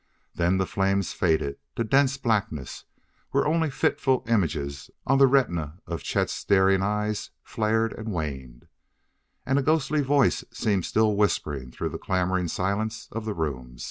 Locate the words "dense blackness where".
1.83-3.45